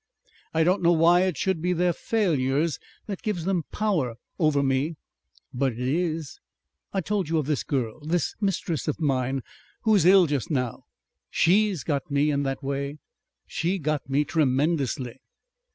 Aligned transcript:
I 0.51 0.63
don't 0.63 0.81
know 0.81 0.93
why 0.93 1.21
it 1.25 1.37
should 1.37 1.61
be 1.61 1.73
their 1.73 1.93
failures 1.93 2.79
that 3.05 3.21
gives 3.21 3.45
them 3.45 3.65
power 3.71 4.15
over 4.39 4.63
me, 4.63 4.95
but 5.53 5.73
it 5.73 5.77
is. 5.87 6.39
I 6.91 7.01
told 7.01 7.29
you 7.29 7.37
of 7.37 7.45
this 7.45 7.61
girl, 7.61 7.99
this 7.99 8.33
mistress 8.41 8.87
of 8.87 8.99
mine, 8.99 9.43
who 9.83 9.93
is 9.93 10.03
ill 10.07 10.25
just 10.25 10.49
now. 10.49 10.85
SHE'S 11.29 11.83
got 11.83 12.09
me 12.09 12.31
in 12.31 12.41
that 12.41 12.63
way; 12.63 12.97
she's 13.45 13.79
got 13.79 14.09
me 14.09 14.25
tremendously." 14.25 15.19